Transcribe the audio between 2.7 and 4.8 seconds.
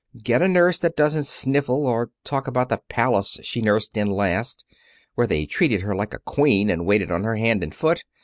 palace she nursed in last,